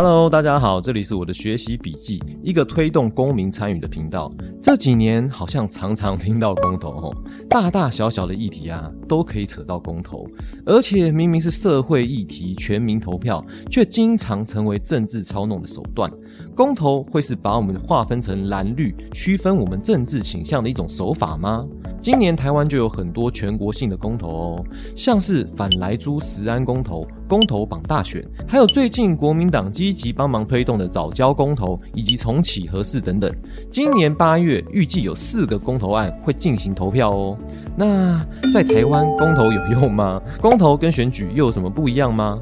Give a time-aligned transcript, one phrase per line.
[0.00, 4.30] Hello，大家好，这里是我的学习笔记，一个推动公民参与的频道。
[4.62, 7.16] 这几年好像常常听到公投哦，
[7.50, 10.24] 大大小小的议题啊，都可以扯到公投，
[10.64, 16.08] 而且明明是社会议题，全民投票，却经常成为政治操弄的手段。
[16.54, 21.66] 公投会是把我们划分成蓝绿，区分我们政治倾向的一种手法吗？
[22.00, 24.64] 今年台湾就有很多全国性的公投哦，
[24.94, 33.30] 像是反莱猪食安公投、公投榜大选，还有最近国民党积极帮忙推动的早交公投以及重启核四等等。
[33.70, 37.36] 今年八月预计有四个公投案会进行投票哦。
[37.76, 40.22] 那在台湾公投有用吗？
[40.40, 42.40] 公投跟选举又有什么不一样吗？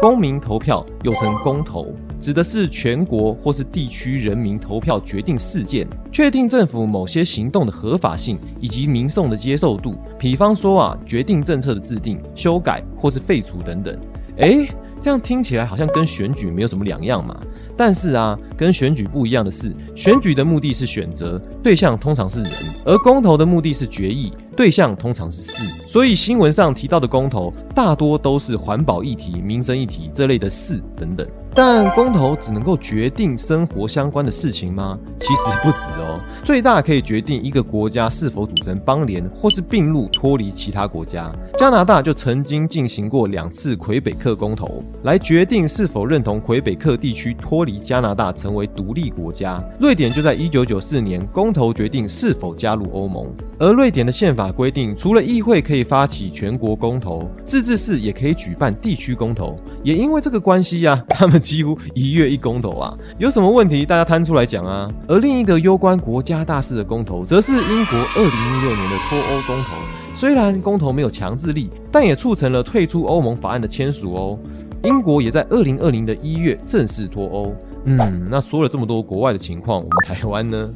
[0.00, 1.94] 公民投票又称公投。
[2.24, 9.94] 指的是全国或是地区人民投票决定事件，确定政府某些行动的合法性以及民众的接受度。
[10.18, 13.94] 比方说啊，决定政策的制定、修改或是废除等等。
[14.38, 14.66] 诶，
[15.02, 17.38] 这样听起来好像跟选举没有什么两样嘛。
[17.76, 22.50] 但是啊，跟选举不一样的是，选举的目的是选择对象，通常是人；
[22.86, 25.84] 而公投的目的是决议对象，通常是事。
[25.86, 31.26] 所以新闻上提到的公投，大多都是环保议题、民生议题这类的事等等。
[31.56, 34.98] 但公投只能够决定生活相关的事情吗？
[35.20, 41.30] 其实不止哦，最大可以决定一个国家是否组成邦联或是并入脱离其他国家。
[41.56, 49.62] 加拿大就曾经进行过两次魁北克公投，来决定是否认同魁北克地区脱离加拿大成为独立国家。
[49.78, 53.32] 瑞典就在一九九四年公投决定是否加入欧盟。
[53.60, 59.58] 而瑞典的宪法法规定，除了议会可以发起全国公投，自治市也可以举办地区公投。
[59.82, 61.40] 也因为这个关系呀， 他们。
[61.40, 64.90] 几乎一月一公投啊，有什么问题大家摊出来讲啊。
[65.06, 69.76] 而另一个攸关国家大事的公投，则是英国二零一六年的脱欧公投。
[70.14, 74.38] 虽然公投没有强制力，但也促成了退出欧盟法案的签署哦。
[74.82, 77.54] 英国也在二零二零的一月正式脱欧。
[77.84, 80.70] 嗯，那说了这么多国外的情况，我们台湾呢？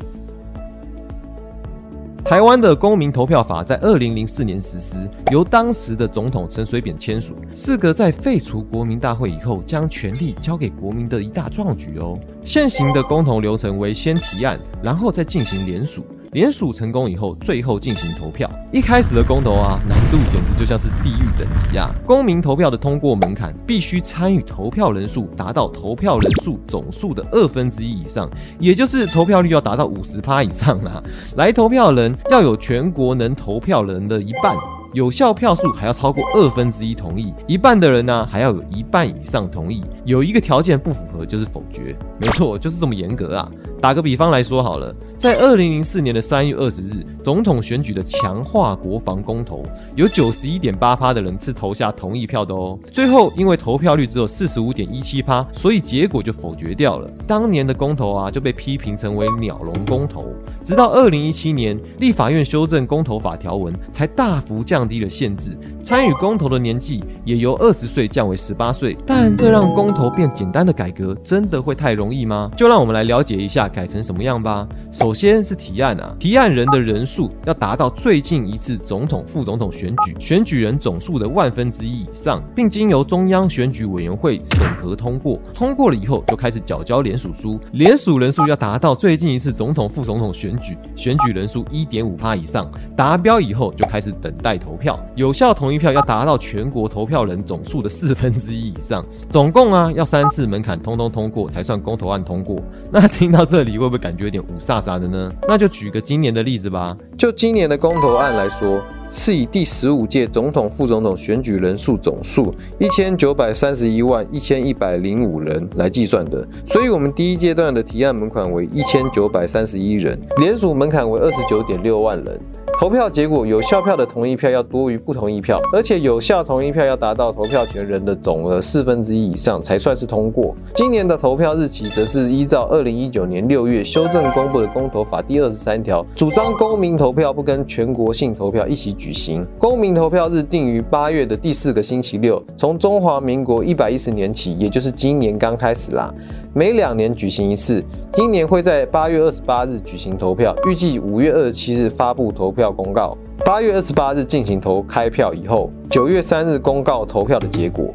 [2.29, 4.97] 台湾的公民投票法在二零零四年实施，
[5.33, 12.21] 由当时的总统陈水扁签署，是个在废除国民大会以后将权力交给国民的一大壮举哦。
[12.45, 16.05] 现行的公投流程为先提案，然后再进行联署。
[16.33, 18.51] 联署成功以后，最后进行投票。
[18.71, 21.91] 一开始的公投啊，难度简直就像是地狱等级啊！
[22.05, 31.03] 公民投票的通过门槛，必须参与投票人数达到投票人数总数的二分之一以上，也就是投票率要达到五十趴以上啦！
[31.37, 34.55] 来投票人要有全国能投票人的一半。
[34.95, 39.85] 有效票数还要超过二分之一同意，一半的人呢还要有一半以上同意。
[40.07, 43.51] 有一个条件不符合就是否决，没错，就是这么严格啊。
[43.81, 52.77] 打个比方来说好了，在二零零四年的三月二十日，总统选举的强化国防公投，有九十一点八趴的人是投下同意票的哦。
[52.91, 57.09] 最后因为投票率只有四十五点一七趴，所以结果就否决掉了。
[57.27, 60.33] 当年的公投啊就被批评成为鸟笼公投。
[60.65, 64.78] 直到二零一七年，立法院修正公投法条文，才大幅降。
[64.79, 68.97] 降低了限制，参与公投的年纪也由二十岁降为十八岁。
[69.05, 72.49] 但这让公投变简单的改革，真的会太容易吗？
[72.57, 74.69] 就让我们来了解一下改成什么样吧。
[74.93, 85.41] 首先是提案啊，提案人的人数要达到最近一次总统、副总统选举选举人总数的万分之一以上，并经由中央选举委员会审核通过。
[85.53, 94.57] 通过了以后，就开始缴交联署书，联署人数要达到最近一次总统、副总统选举选举人数一点五趴以上，达标以后就开始等待。
[94.59, 102.57] 投票有效同意票要达到全国投票人总数的四分之一以上，总共啊要三次门槛通通通过才算公投案通过。
[102.91, 105.33] 那听到这里会不会感觉有点五煞煞的呢？
[105.47, 106.97] 那就举个今年的例子吧。
[107.17, 108.81] 就今年的公投案来说，
[109.11, 116.47] 是以第十五届总统、副总统选举人数总数一千九百三十一万一千一百零五人来计算的。
[116.65, 122.41] 所以，我们第一阶段的提案门槛为一千九百三十一人，联署门槛为二十九点六万人。
[122.79, 130.55] 投票结果有效票的同意票要多于不同意票，而且有效同意票要达到投票权人的总额四分之一以上才算是通过。
[130.77, 139.45] 今年的投票日期则是依照二零一九年六月修正公布的公投法第二十三条，主张公民投票不跟全国性投票一起举行。
[139.59, 146.15] 公民投票日定于八月的第四个星期六，从中华民国一百一十年起，也就是今年刚开始啦，
[146.55, 147.85] 每两年举行一次。
[148.13, 152.68] 今年会在八月二十八日举行投票，预计五月二十七日发布投票。
[152.71, 157.95] 公告八月二十八日进行投开票以后，九月三日公告投票的结果。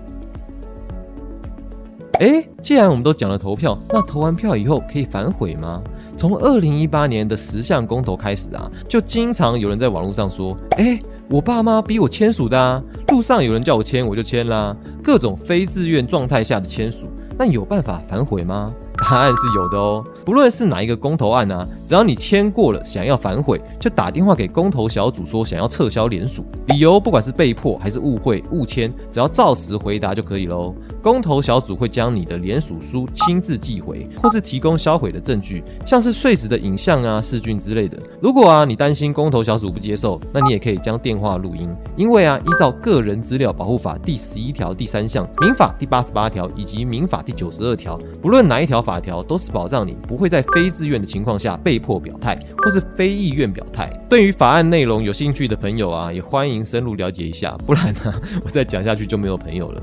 [2.20, 5.82] 哎，既然我们都讲了投票，那投完票以后可以反悔吗？
[6.16, 11.00] 从二零一八年的十项公投开始啊，就经常有人在网络上说，哎。
[11.30, 14.76] 我爸妈逼我签署的啊，路上有人叫我签，我就签啦。
[15.02, 18.72] 各种非自愿状态下的签署，那有办法反悔吗？
[19.14, 20.04] 答案是有的哦。
[20.26, 30.74] 不论是哪一个公投案啊，只要你签过了，想要反悔，就打电话给公投小组说想要撤销联署，理由不管是被迫还是误会误签，只要照实回答就可以喽。
[31.04, 38.00] 公投小组会将你的联署书亲自寄回，或是提供销毁的证据，像是碎纸的影像啊、视讯之类的。
[38.20, 53.92] 如果啊你担心公投小组不接受，那你也可以将电话录音，因为啊依照个人资料保护法第十一条第三项、民法第八十八条以及民法第九十二条，不论哪一条法条，都是保障你不会在非自愿的情况下被迫表态，或是非意愿表态。
[54.10, 58.14] 对于法案内容有兴趣的朋友啊，也欢迎深入了解一下，不然呢，
[58.44, 59.82] 我再讲下去就没有朋友了。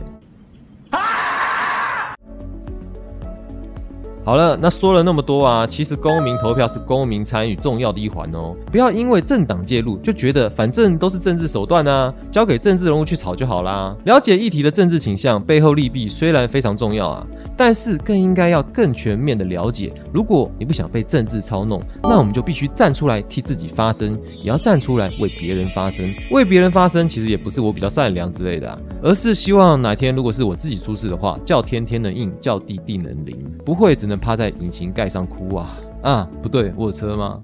[4.22, 8.54] 好了，那说了那么多啊，其实公民投票是公民参与重要的一环哦。
[8.70, 13.96] 不要因为政党介入就觉得反正都是政治手段啊，交给政治人物去炒就好啦。
[14.04, 17.26] 了解议题的政治倾向背后利弊虽然非常重要啊，
[17.56, 19.92] 但是更应该要更全面的了解。
[20.12, 26.06] 如果你不想被政治操弄，那我们就必须站出来替自己发声，也要站出来为别人发声。
[26.30, 36.28] 为别人发声，其实也不是我比较善良之类的，而是希望哪天如果是我自己出事的话，叫天天能应，叫地地能灵，不会只能趴在引擎盖上哭啊啊！
[36.42, 37.42] 不对，我有车吗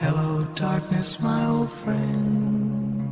[0.00, 3.02] ？Hello darkness, my old friend.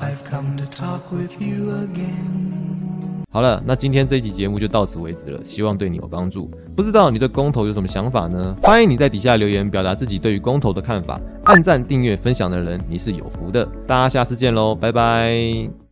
[0.00, 3.24] I've come to talk with you again.
[3.30, 6.50] 好了，那今天这一集节目就到此为止了，希望对你有帮助。
[6.74, 8.56] 不知道你对公投有什么想法呢？
[8.62, 11.20] 欢迎你在底下留言表达自己对于公投的看法。
[11.44, 13.66] 按赞、订阅、分享的人，你是有福的。
[13.86, 15.87] 大家下次见喽，拜拜。